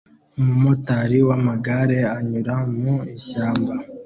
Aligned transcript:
umumotari 0.39 1.17
w'amagare 1.27 1.97
anyura 2.15 2.55
mu 2.79 2.95
ishyamba 3.17 3.73